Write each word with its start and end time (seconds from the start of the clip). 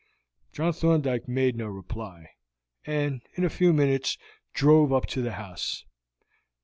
John 0.51 0.73
Thorndyke 0.73 1.27
made 1.27 1.55
no 1.55 1.67
reply, 1.67 2.31
and 2.85 3.21
in 3.35 3.43
a 3.45 3.51
few 3.51 3.71
minutes 3.71 4.17
drove 4.51 4.91
up 4.91 5.05
to 5.09 5.21
the 5.21 5.33
house. 5.33 5.85